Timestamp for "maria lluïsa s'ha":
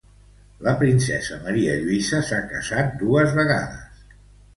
1.43-2.39